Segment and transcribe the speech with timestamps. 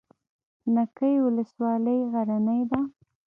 [0.73, 2.79] نکې ولسوالۍ غرنۍ ده؟